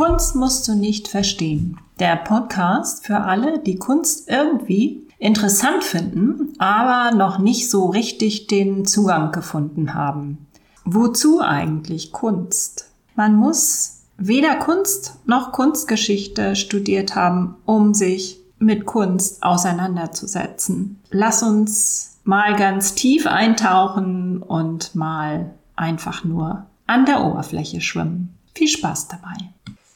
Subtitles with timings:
[0.00, 1.76] Kunst musst du nicht verstehen.
[1.98, 8.86] Der Podcast für alle, die Kunst irgendwie interessant finden, aber noch nicht so richtig den
[8.86, 10.46] Zugang gefunden haben.
[10.86, 12.90] Wozu eigentlich Kunst?
[13.14, 20.98] Man muss weder Kunst noch Kunstgeschichte studiert haben, um sich mit Kunst auseinanderzusetzen.
[21.10, 28.34] Lass uns mal ganz tief eintauchen und mal einfach nur an der Oberfläche schwimmen.
[28.54, 29.50] Viel Spaß dabei.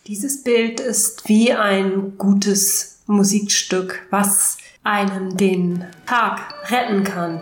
[0.07, 7.41] Dieses Bild ist wie ein gutes Musikstück, was einem den Tag retten kann.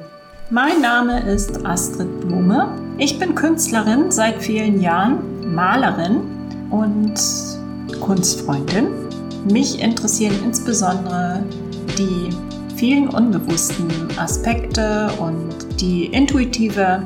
[0.49, 2.79] Mein Name ist Astrid Blume.
[2.99, 6.21] Ich bin Künstlerin seit vielen Jahren, Malerin
[6.71, 7.15] und
[8.01, 9.09] Kunstfreundin.
[9.51, 11.45] Mich interessieren insbesondere
[11.99, 12.29] die
[12.77, 17.03] vielen unbewussten Aspekte und die intuitive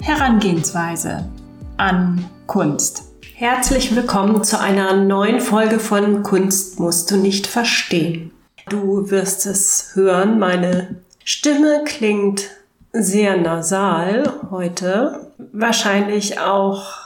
[0.00, 1.28] Herangehensweise
[1.76, 3.09] an Kunst.
[3.40, 8.32] Herzlich willkommen zu einer neuen Folge von Kunst musst du nicht verstehen.
[8.68, 12.50] Du wirst es hören, meine Stimme klingt
[12.92, 15.30] sehr nasal heute.
[15.54, 16.98] Wahrscheinlich auch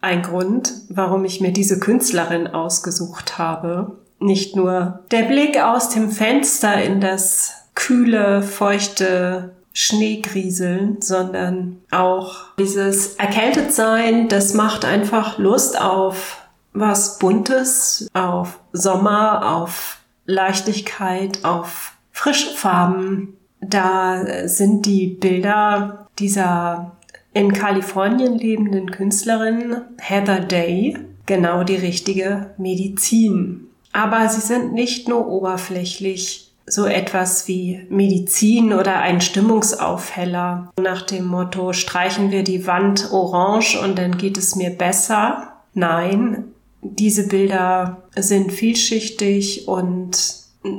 [0.00, 3.98] ein Grund, warum ich mir diese Künstlerin ausgesucht habe.
[4.18, 13.16] Nicht nur der Blick aus dem Fenster in das kühle, feuchte Schneegrieseln, sondern auch dieses
[13.16, 16.42] Erkältetsein, das macht einfach Lust auf
[16.72, 23.36] was Buntes, auf Sommer, auf Leichtigkeit, auf frische Farben.
[23.60, 26.96] Da sind die Bilder dieser
[27.34, 33.68] in Kalifornien lebenden Künstlerin Heather Day genau die richtige Medizin.
[33.92, 41.26] Aber sie sind nicht nur oberflächlich so etwas wie Medizin oder ein Stimmungsaufheller nach dem
[41.26, 45.54] Motto, streichen wir die Wand orange und dann geht es mir besser.
[45.74, 46.44] Nein,
[46.80, 50.16] diese Bilder sind vielschichtig und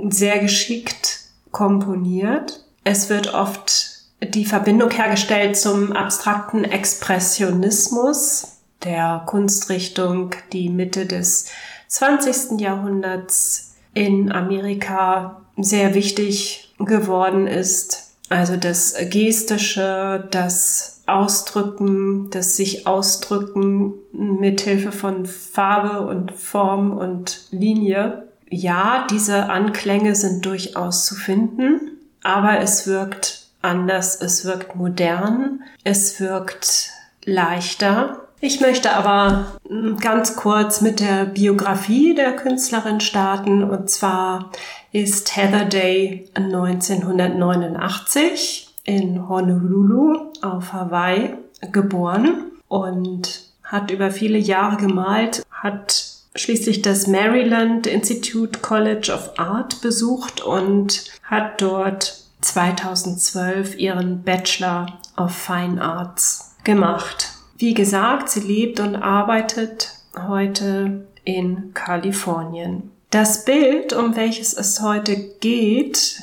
[0.10, 1.20] sehr geschickt
[1.52, 2.66] komponiert.
[2.84, 11.50] Es wird oft die Verbindung hergestellt zum abstrakten Expressionismus, der Kunstrichtung, die Mitte des
[11.88, 12.60] 20.
[12.60, 18.16] Jahrhunderts in Amerika sehr wichtig geworden ist.
[18.30, 27.42] Also das Gestische, das Ausdrücken, das sich ausdrücken mit Hilfe von Farbe und Form und
[27.52, 28.28] Linie.
[28.50, 36.20] Ja, diese Anklänge sind durchaus zu finden, aber es wirkt anders, es wirkt modern, es
[36.20, 36.90] wirkt
[37.26, 39.54] leichter ich möchte aber
[40.02, 43.64] ganz kurz mit der Biografie der Künstlerin starten.
[43.64, 44.52] Und zwar
[44.94, 51.34] ist Heather Day 1989 in Honolulu auf Hawaii
[51.72, 56.06] geboren und hat über viele Jahre gemalt, hat
[56.36, 65.32] schließlich das Maryland Institute College of Art besucht und hat dort 2012 ihren Bachelor of
[65.32, 67.30] Fine Arts gemacht.
[67.58, 69.96] Wie gesagt, sie lebt und arbeitet
[70.28, 72.92] heute in Kalifornien.
[73.14, 76.20] Das Bild, um welches es heute geht,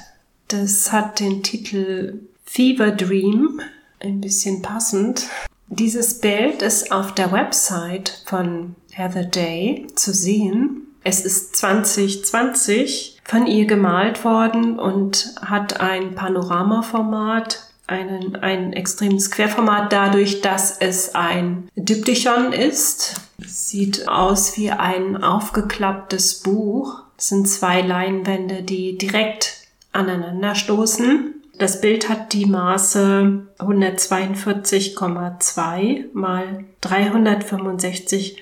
[0.49, 3.61] das hat den Titel Fever Dream,
[4.01, 5.29] ein bisschen passend.
[5.69, 10.89] Dieses Bild ist auf der Website von Heather Day zu sehen.
[11.05, 19.93] Es ist 2020 von ihr gemalt worden und hat ein Panoramaformat einen, ein extremes Querformat
[19.93, 23.21] dadurch, dass es ein Diptychon ist.
[23.51, 27.03] Sieht aus wie ein aufgeklapptes Buch.
[27.19, 31.35] Es sind zwei Leinwände, die direkt aneinander stoßen.
[31.59, 38.37] Das Bild hat die Maße 142,2 mal 365,8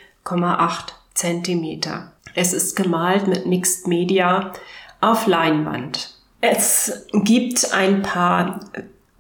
[1.14, 2.12] Zentimeter.
[2.34, 4.52] Es ist gemalt mit Mixed Media
[5.00, 6.14] auf Leinwand.
[6.40, 8.60] Es gibt ein paar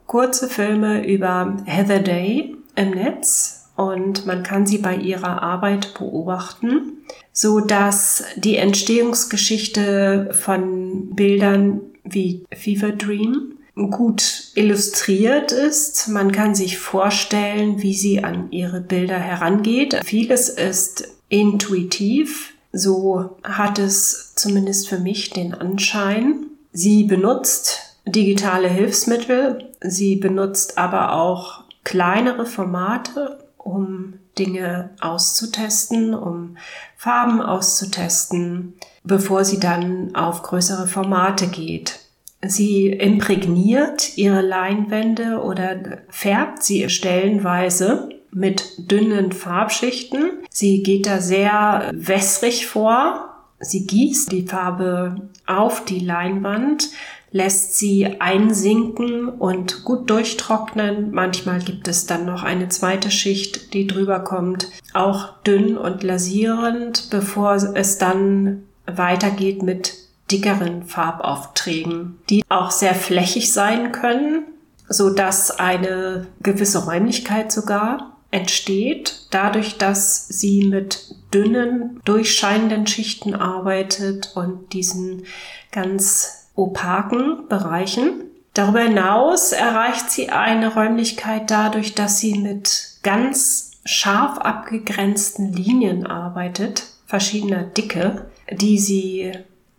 [0.06, 7.04] kurze Filme über Heather Day im Netz und man kann sie bei ihrer Arbeit beobachten,
[7.32, 16.08] so dass die Entstehungsgeschichte von Bildern wie Fever Dream gut illustriert ist.
[16.08, 20.00] Man kann sich vorstellen, wie sie an ihre Bilder herangeht.
[20.04, 22.54] Vieles ist intuitiv.
[22.72, 26.46] So hat es zumindest für mich den Anschein.
[26.72, 29.68] Sie benutzt digitale Hilfsmittel.
[29.80, 33.37] Sie benutzt aber auch kleinere Formate,
[33.68, 36.56] um Dinge auszutesten, um
[36.96, 38.74] Farben auszutesten,
[39.04, 42.00] bevor sie dann auf größere Formate geht.
[42.40, 50.44] Sie imprägniert ihre Leinwände oder färbt sie stellenweise mit dünnen Farbschichten.
[50.50, 53.24] Sie geht da sehr wässrig vor.
[53.58, 56.90] Sie gießt die Farbe auf die Leinwand,
[57.30, 61.10] lässt sie einsinken und gut durchtrocknen.
[61.12, 67.08] Manchmal gibt es dann noch eine zweite Schicht, die drüber kommt, auch dünn und lasierend,
[67.10, 69.94] bevor es dann weitergeht mit
[70.30, 74.44] dickeren Farbaufträgen, die auch sehr flächig sein können,
[74.88, 84.32] so dass eine gewisse Räumlichkeit sogar entsteht, dadurch, dass sie mit dünnen, durchscheinenden Schichten arbeitet
[84.34, 85.24] und diesen
[85.72, 88.24] ganz opaken Bereichen.
[88.52, 96.84] Darüber hinaus erreicht sie eine Räumlichkeit dadurch, dass sie mit ganz scharf abgegrenzten Linien arbeitet,
[97.06, 99.32] verschiedener Dicke, die sie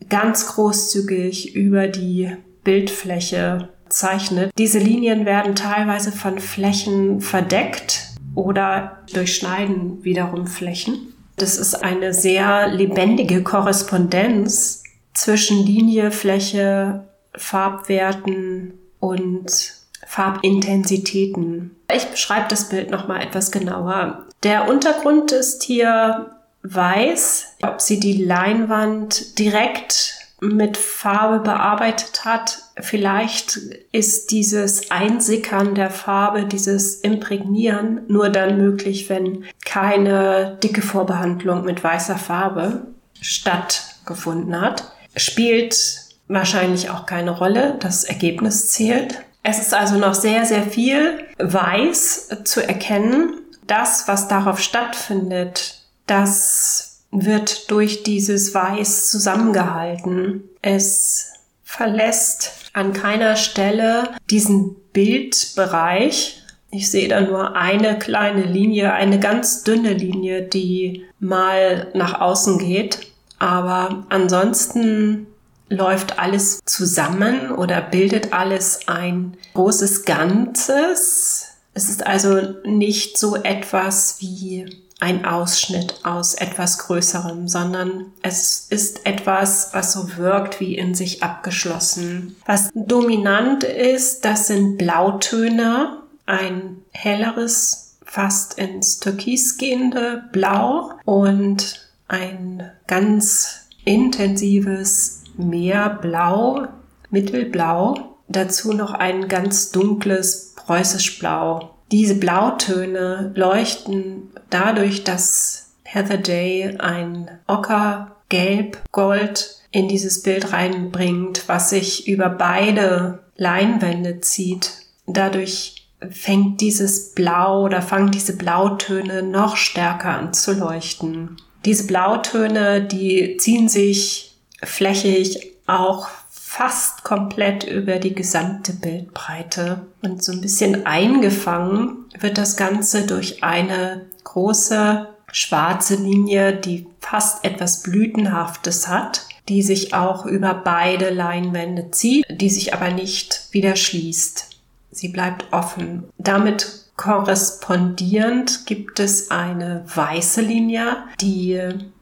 [0.09, 2.31] ganz großzügig über die
[2.63, 4.51] Bildfläche zeichnet.
[4.57, 11.13] Diese Linien werden teilweise von Flächen verdeckt oder durchschneiden wiederum Flächen.
[11.35, 14.83] Das ist eine sehr lebendige Korrespondenz
[15.19, 17.05] zwischen Linie, Fläche,
[17.35, 19.73] Farbwerten und
[20.05, 21.75] Farbintensitäten.
[21.93, 24.25] Ich beschreibe das Bild noch mal etwas genauer.
[24.43, 26.31] Der Untergrund ist hier
[26.63, 27.55] weiß.
[27.63, 32.59] Ob sie die Leinwand direkt mit Farbe bearbeitet hat.
[32.79, 33.59] Vielleicht
[33.91, 41.83] ist dieses Einsickern der Farbe, dieses Imprägnieren nur dann möglich, wenn keine dicke Vorbehandlung mit
[41.83, 42.87] weißer Farbe
[43.19, 44.93] stattgefunden hat.
[45.15, 47.77] Spielt wahrscheinlich auch keine Rolle.
[47.79, 49.23] Das Ergebnis zählt.
[49.43, 53.33] Es ist also noch sehr, sehr viel weiß zu erkennen.
[53.67, 60.43] Das, was darauf stattfindet, das wird durch dieses Weiß zusammengehalten.
[60.61, 61.33] Es
[61.63, 66.43] verlässt an keiner Stelle diesen Bildbereich.
[66.71, 72.59] Ich sehe da nur eine kleine Linie, eine ganz dünne Linie, die mal nach außen
[72.59, 73.08] geht.
[73.39, 75.27] Aber ansonsten
[75.69, 81.47] läuft alles zusammen oder bildet alles ein großes Ganzes.
[81.73, 84.65] Es ist also nicht so etwas wie
[84.99, 91.23] ein Ausschnitt aus etwas Größerem, sondern es ist etwas, was so wirkt wie in sich
[91.23, 92.35] abgeschlossen.
[92.45, 102.69] Was dominant ist, das sind Blautöne, ein helleres, fast ins Türkis gehende Blau und ein
[102.87, 106.67] ganz intensives Meerblau,
[107.09, 111.75] Mittelblau, dazu noch ein ganz dunkles preußisch Blau.
[111.91, 121.47] Diese Blautöne leuchten dadurch, dass Heather Day ein Ocker, Gelb, Gold in dieses Bild reinbringt,
[121.47, 124.71] was sich über beide Leinwände zieht.
[125.07, 131.37] Dadurch fängt dieses Blau oder fangen diese Blautöne noch stärker an zu leuchten.
[131.65, 139.81] Diese Blautöne, die ziehen sich flächig auch fast komplett über die gesamte Bildbreite.
[140.01, 147.45] Und so ein bisschen eingefangen wird das Ganze durch eine große schwarze Linie, die fast
[147.45, 153.75] etwas Blütenhaftes hat, die sich auch über beide Leinwände zieht, die sich aber nicht wieder
[153.75, 154.49] schließt.
[154.91, 156.05] Sie bleibt offen.
[156.17, 161.57] Damit korrespondierend gibt es eine weiße Linie, die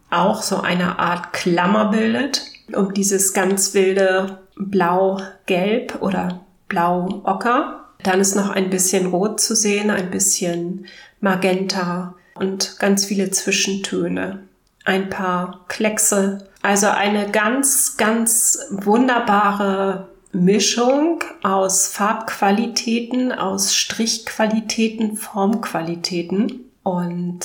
[0.10, 2.42] auch so eine Art Klammer bildet
[2.74, 7.86] um dieses ganz wilde Blau-Gelb oder Blau-Ocker.
[8.04, 10.86] Dann ist noch ein bisschen Rot zu sehen, ein bisschen
[11.22, 14.44] Magenta und ganz viele Zwischentöne.
[14.84, 16.48] Ein paar Kleckse.
[16.62, 26.66] Also eine ganz, ganz wunderbare Mischung aus Farbqualitäten, aus Strichqualitäten, Formqualitäten.
[26.84, 27.40] Und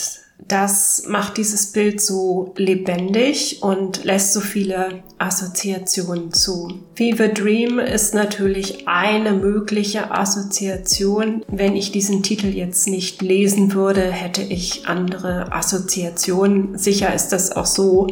[0.48, 6.80] das macht dieses Bild so lebendig und lässt so viele Assoziationen zu.
[6.94, 11.44] Fever Dream ist natürlich eine mögliche Assoziation.
[11.48, 16.76] Wenn ich diesen Titel jetzt nicht lesen würde, hätte ich andere Assoziationen.
[16.76, 18.08] Sicher ist das auch so,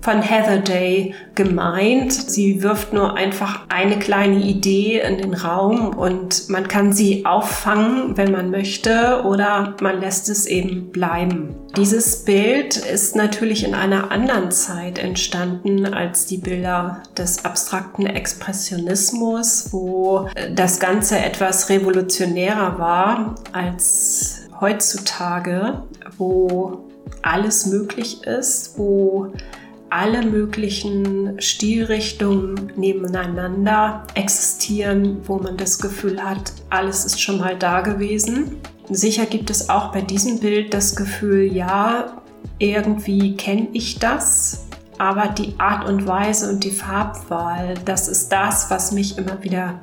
[0.00, 2.12] von Heather Day gemeint.
[2.12, 8.16] Sie wirft nur einfach eine kleine Idee in den Raum und man kann sie auffangen,
[8.16, 11.54] wenn man möchte, oder man lässt es eben bleiben.
[11.76, 19.72] Dieses Bild ist natürlich in einer anderen Zeit entstanden als die Bilder des abstrakten Expressionismus,
[19.72, 25.82] wo das Ganze etwas revolutionärer war als heutzutage,
[26.18, 26.84] wo
[27.22, 29.32] alles möglich ist, wo
[29.92, 37.82] alle möglichen Stilrichtungen nebeneinander existieren, wo man das Gefühl hat, alles ist schon mal da
[37.82, 38.56] gewesen.
[38.88, 42.22] Sicher gibt es auch bei diesem Bild das Gefühl, ja,
[42.58, 44.64] irgendwie kenne ich das,
[44.96, 49.82] aber die Art und Weise und die Farbwahl, das ist das, was mich immer wieder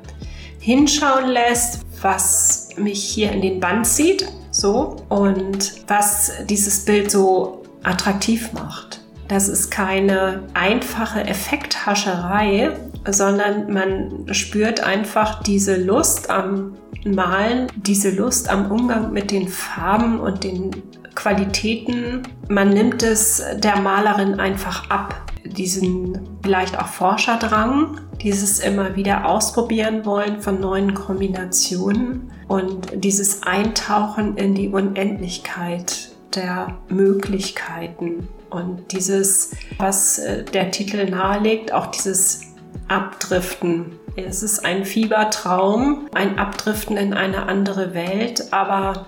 [0.58, 7.62] hinschauen lässt, was mich hier in den Band zieht, so und was dieses Bild so
[7.84, 8.99] attraktiv macht.
[9.30, 12.72] Das ist keine einfache Effekthascherei,
[13.08, 20.18] sondern man spürt einfach diese Lust am Malen, diese Lust am Umgang mit den Farben
[20.18, 20.72] und den
[21.14, 22.24] Qualitäten.
[22.48, 25.14] Man nimmt es der Malerin einfach ab.
[25.44, 34.36] Diesen vielleicht auch Forscherdrang, dieses immer wieder ausprobieren wollen von neuen Kombinationen und dieses Eintauchen
[34.36, 42.42] in die Unendlichkeit der Möglichkeiten und dieses, was äh, der Titel nahelegt, auch dieses
[42.88, 43.92] Abdriften.
[44.16, 49.06] Es ist ein Fiebertraum, ein Abdriften in eine andere Welt, aber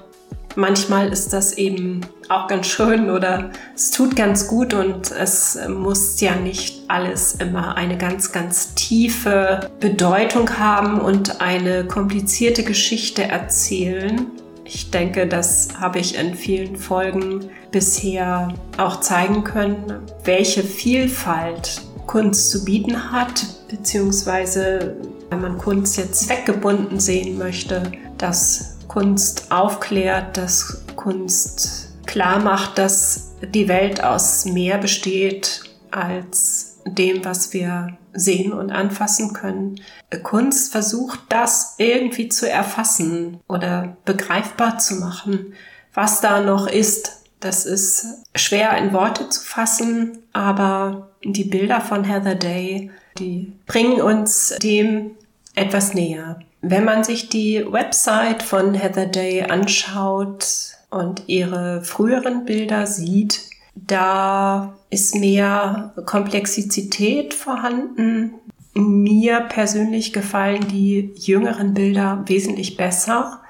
[0.55, 6.21] manchmal ist das eben auch ganz schön oder es tut ganz gut und es muss
[6.21, 14.31] ja nicht alles immer eine ganz, ganz tiefe Bedeutung haben und eine komplizierte Geschichte erzählen.
[14.65, 22.51] Ich denke, das habe ich in vielen Folgen bisher auch zeigen können, welche Vielfalt Kunst
[22.51, 24.97] zu bieten hat, beziehungsweise
[25.31, 33.33] wenn man Kunst jetzt zweckgebunden sehen möchte, dass Kunst aufklärt, dass Kunst klar macht, dass
[33.43, 39.81] die Welt aus mehr besteht als dem, was wir sehen und anfassen können.
[40.23, 45.55] Kunst versucht das irgendwie zu erfassen oder begreifbar zu machen,
[45.95, 47.23] was da noch ist.
[47.41, 54.01] Das ist schwer in Worte zu fassen, aber die Bilder von Heather Day, die bringen
[54.01, 55.13] uns dem
[55.55, 56.41] etwas näher.
[56.61, 60.47] Wenn man sich die Website von Heather Day anschaut
[60.91, 63.41] und ihre früheren Bilder sieht,
[63.75, 68.35] da ist mehr Komplexität vorhanden.
[68.75, 73.41] Mir persönlich gefallen die jüngeren Bilder wesentlich besser.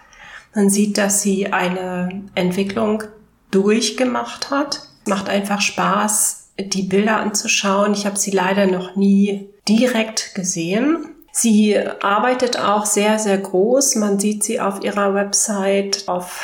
[0.54, 3.02] Man sieht, dass sie eine Entwicklung
[3.50, 4.88] durchgemacht hat.
[5.06, 7.92] Macht einfach Spaß, die Bilder anzuschauen.
[7.92, 11.08] Ich habe sie leider noch nie direkt gesehen.
[11.34, 13.96] Sie arbeitet auch sehr, sehr groß.
[13.96, 16.42] Man sieht sie auf ihrer Website auf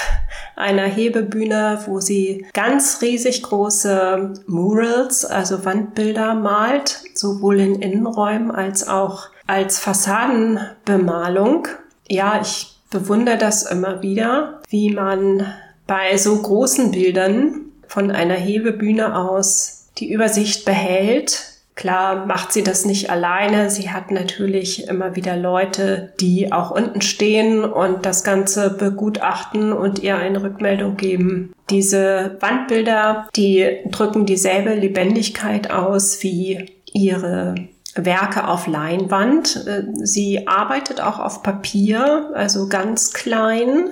[0.57, 8.89] einer Hebebühne, wo sie ganz riesig große Murals, also Wandbilder malt, sowohl in Innenräumen als
[8.89, 11.69] auch als Fassadenbemalung.
[12.09, 15.47] Ja, ich bewundere das immer wieder, wie man
[15.87, 21.48] bei so großen Bildern von einer Hebebühne aus die Übersicht behält
[21.79, 23.71] Klar macht sie das nicht alleine.
[23.71, 30.01] Sie hat natürlich immer wieder Leute, die auch unten stehen und das Ganze begutachten und
[30.01, 31.53] ihr eine Rückmeldung geben.
[31.71, 37.55] Diese Wandbilder, die drücken dieselbe Lebendigkeit aus wie ihre
[37.95, 39.65] Werke auf Leinwand.
[40.03, 43.91] Sie arbeitet auch auf Papier, also ganz klein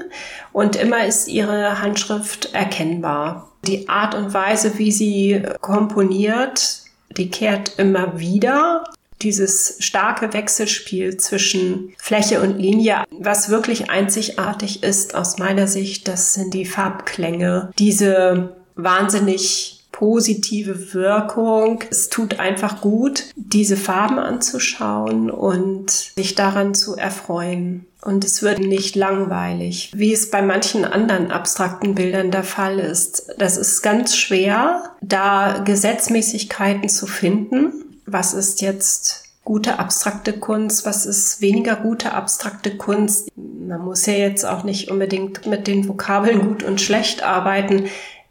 [0.52, 3.52] und immer ist ihre Handschrift erkennbar.
[3.64, 6.85] Die Art und Weise, wie sie komponiert,
[7.16, 8.84] die kehrt immer wieder.
[9.22, 16.34] Dieses starke Wechselspiel zwischen Fläche und Linie, was wirklich einzigartig ist aus meiner Sicht, das
[16.34, 17.72] sind die Farbklänge.
[17.78, 21.82] Diese wahnsinnig positive Wirkung.
[21.90, 27.86] Es tut einfach gut, diese Farben anzuschauen und sich daran zu erfreuen.
[28.02, 33.32] Und es wird nicht langweilig, wie es bei manchen anderen abstrakten Bildern der Fall ist.
[33.38, 37.72] Das ist ganz schwer, da Gesetzmäßigkeiten zu finden.
[38.04, 43.28] Was ist jetzt gute abstrakte Kunst, was ist weniger gute abstrakte Kunst.
[43.36, 47.84] Man muss ja jetzt auch nicht unbedingt mit den Vokabeln gut und schlecht arbeiten.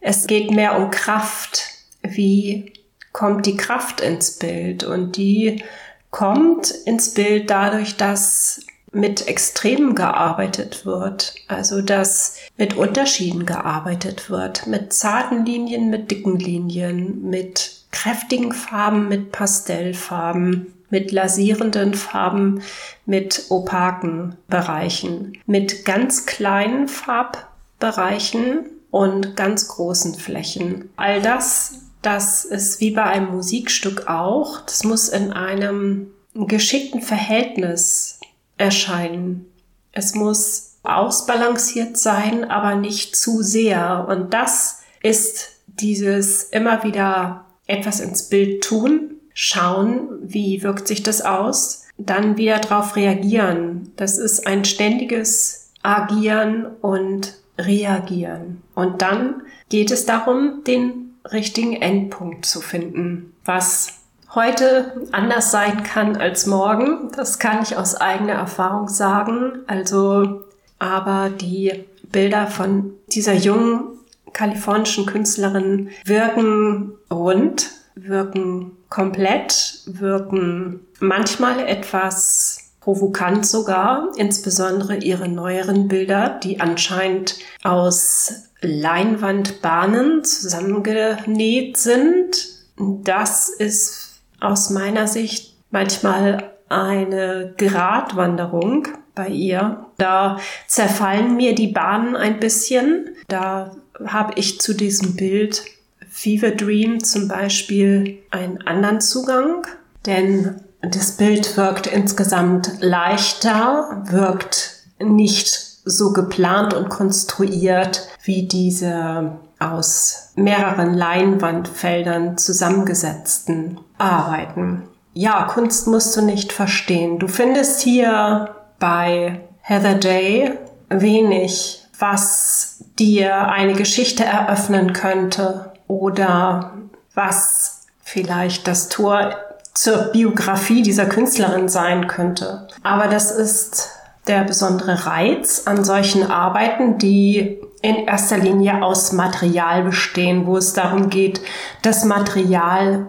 [0.07, 1.63] Es geht mehr um Kraft.
[2.03, 2.73] Wie
[3.11, 4.83] kommt die Kraft ins Bild?
[4.83, 5.63] Und die
[6.11, 11.33] kommt ins Bild dadurch, dass mit Extremen gearbeitet wird.
[11.47, 14.67] Also dass mit Unterschieden gearbeitet wird.
[14.67, 22.61] Mit zarten Linien, mit dicken Linien, mit kräftigen Farben, mit Pastellfarben, mit lasierenden Farben,
[23.07, 28.65] mit opaken Bereichen, mit ganz kleinen Farbbereichen
[28.95, 30.87] und ganz großen Flächen.
[30.95, 38.21] All das, das ist wie bei einem Musikstück auch, das muss in einem geschickten Verhältnis
[38.57, 39.47] erscheinen.
[39.91, 44.05] Es muss ausbalanciert sein, aber nicht zu sehr.
[44.07, 51.21] Und das ist dieses immer wieder etwas ins Bild tun, schauen, wie wirkt sich das
[51.21, 53.91] aus, dann wieder darauf reagieren.
[53.97, 58.61] Das ist ein ständiges Agieren und Reagieren.
[58.73, 63.99] Und dann geht es darum, den richtigen Endpunkt zu finden, was
[64.33, 67.11] heute anders sein kann als morgen.
[67.15, 69.59] Das kann ich aus eigener Erfahrung sagen.
[69.67, 70.43] Also,
[70.77, 73.95] aber die Bilder von dieser jungen
[74.33, 86.39] kalifornischen Künstlerin wirken rund, wirken komplett, wirken manchmal etwas provokant sogar, insbesondere ihre neueren Bilder,
[86.43, 92.47] die anscheinend aus Leinwandbahnen zusammengenäht sind.
[92.77, 99.87] Das ist aus meiner Sicht manchmal eine Gratwanderung bei ihr.
[99.97, 100.37] Da
[100.67, 103.09] zerfallen mir die Bahnen ein bisschen.
[103.27, 103.75] Da
[104.05, 105.63] habe ich zu diesem Bild
[106.07, 109.65] Fever Dream zum Beispiel einen anderen Zugang,
[110.05, 110.61] denn
[110.91, 115.47] das Bild wirkt insgesamt leichter, wirkt nicht
[115.85, 124.83] so geplant und konstruiert wie diese aus mehreren Leinwandfeldern zusammengesetzten Arbeiten.
[125.13, 127.19] Ja, Kunst musst du nicht verstehen.
[127.19, 130.51] Du findest hier bei Heather Day
[130.89, 136.73] wenig, was dir eine Geschichte eröffnen könnte oder
[137.13, 139.35] was vielleicht das Tor
[139.75, 142.67] zur Biografie dieser Künstlerin sein könnte.
[142.81, 143.91] Aber das ist
[144.27, 150.73] der besondere Reiz an solchen Arbeiten, die in erster Linie aus Material bestehen, wo es
[150.73, 151.41] darum geht,
[151.83, 153.07] das Material,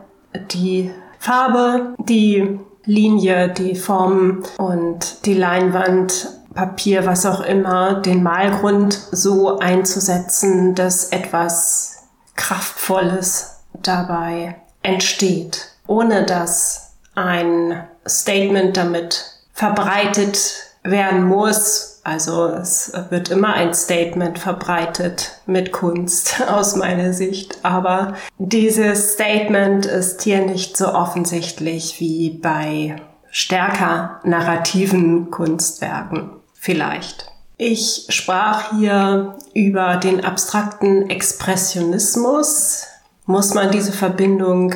[0.51, 8.95] die Farbe, die Linie, die Form und die Leinwand, Papier, was auch immer, den Malgrund
[9.13, 12.05] so einzusetzen, dass etwas
[12.35, 22.01] Kraftvolles dabei entsteht, ohne dass ein Statement damit verbreitet werden muss.
[22.05, 27.59] Also es wird immer ein Statement verbreitet mit Kunst aus meiner Sicht.
[27.63, 32.97] Aber dieses Statement ist hier nicht so offensichtlich wie bei
[33.31, 37.27] stärker narrativen Kunstwerken vielleicht.
[37.59, 42.87] Ich sprach hier über den abstrakten Expressionismus.
[43.25, 44.75] Muss man diese Verbindung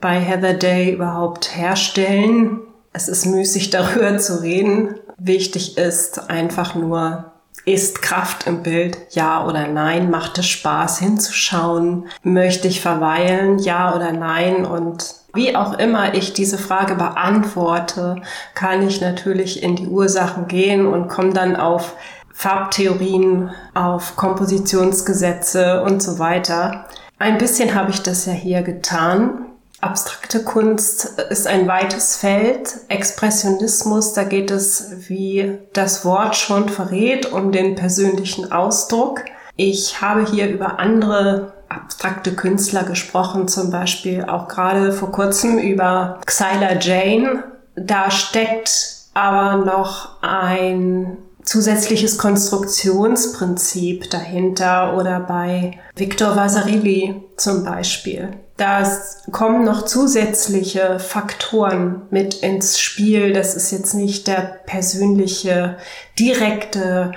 [0.00, 2.60] bei Heather Day überhaupt herstellen?
[2.92, 7.32] Es ist müßig darüber zu reden, wichtig ist einfach nur,
[7.66, 8.98] ist Kraft im Bild?
[9.10, 10.10] Ja oder nein?
[10.10, 12.06] Macht es Spaß hinzuschauen?
[12.22, 13.58] Möchte ich verweilen?
[13.58, 14.64] Ja oder nein?
[14.64, 18.16] Und wie auch immer ich diese Frage beantworte,
[18.54, 21.94] kann ich natürlich in die Ursachen gehen und komme dann auf
[22.32, 26.86] Farbtheorien, auf Kompositionsgesetze und so weiter.
[27.18, 29.49] Ein bisschen habe ich das ja hier getan.
[29.80, 32.80] Abstrakte Kunst ist ein weites Feld.
[32.88, 39.22] Expressionismus, da geht es, wie das Wort schon verrät, um den persönlichen Ausdruck.
[39.56, 46.20] Ich habe hier über andere abstrakte Künstler gesprochen, zum Beispiel auch gerade vor kurzem über
[46.26, 47.44] Xyla Jane.
[47.74, 58.28] Da steckt aber noch ein zusätzliches Konstruktionsprinzip dahinter oder bei Victor Vasarely zum Beispiel.
[58.60, 58.86] Da
[59.32, 63.32] kommen noch zusätzliche Faktoren mit ins Spiel.
[63.32, 65.78] Das ist jetzt nicht der persönliche,
[66.18, 67.12] direkte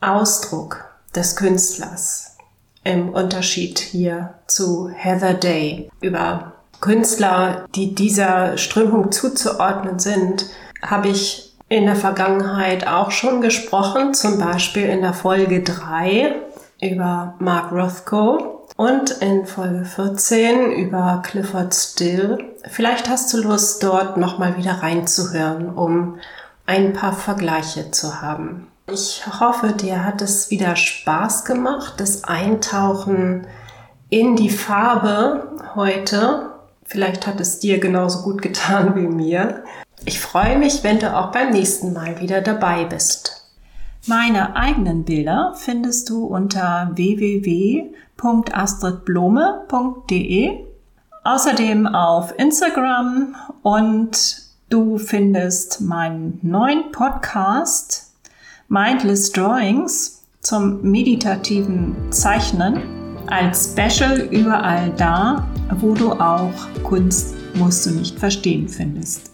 [0.00, 2.36] Ausdruck des Künstlers.
[2.84, 5.90] Im Unterschied hier zu Heather Day.
[6.00, 10.46] Über Künstler, die dieser Strömung zuzuordnen sind,
[10.80, 16.36] habe ich in der Vergangenheit auch schon gesprochen, zum Beispiel in der Folge 3
[16.80, 22.38] über Mark Rothko und in Folge 14 über Clifford Still.
[22.70, 26.18] Vielleicht hast du Lust, dort nochmal wieder reinzuhören, um
[26.66, 28.68] ein paar Vergleiche zu haben.
[28.90, 33.46] Ich hoffe, dir hat es wieder Spaß gemacht, das Eintauchen
[34.10, 36.50] in die Farbe heute.
[36.84, 39.64] Vielleicht hat es dir genauso gut getan wie mir.
[40.04, 43.44] Ich freue mich, wenn du auch beim nächsten Mal wieder dabei bist.
[44.06, 46.90] Meine eigenen Bilder findest du unter
[48.16, 50.50] www.astridblome.de,
[51.24, 54.36] außerdem auf Instagram und
[54.68, 58.12] du findest meinen neuen Podcast
[58.68, 62.82] Mindless Drawings zum meditativen Zeichnen
[63.26, 65.48] als Special überall da,
[65.80, 69.33] wo du auch Kunst musst du nicht verstehen findest.